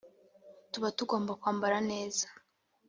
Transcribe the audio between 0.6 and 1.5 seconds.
tuba tugomba